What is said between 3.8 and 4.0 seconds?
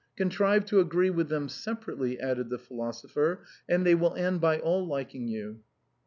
they